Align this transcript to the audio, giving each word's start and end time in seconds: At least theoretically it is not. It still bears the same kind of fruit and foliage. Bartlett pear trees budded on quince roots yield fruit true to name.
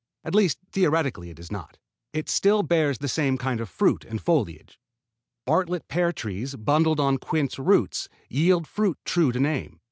At 0.23 0.33
least 0.33 0.57
theoretically 0.71 1.29
it 1.29 1.37
is 1.37 1.51
not. 1.51 1.77
It 2.11 2.27
still 2.27 2.63
bears 2.63 2.97
the 2.97 3.07
same 3.07 3.37
kind 3.37 3.61
of 3.61 3.69
fruit 3.69 4.03
and 4.03 4.19
foliage. 4.19 4.79
Bartlett 5.45 5.87
pear 5.89 6.11
trees 6.11 6.55
budded 6.55 6.99
on 6.99 7.19
quince 7.19 7.59
roots 7.59 8.09
yield 8.27 8.65
fruit 8.67 8.97
true 9.05 9.31
to 9.31 9.39
name. 9.39 9.79